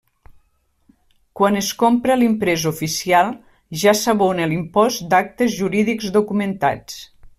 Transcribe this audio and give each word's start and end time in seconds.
Quan 1.39 1.59
es 1.59 1.67
compra 1.83 2.15
l'imprès 2.21 2.65
oficial 2.71 3.29
ja 3.83 3.93
s'abona 4.01 4.49
l'Impost 4.53 5.07
d'Actes 5.13 5.55
Jurídics 5.61 6.11
Documentats. 6.17 6.99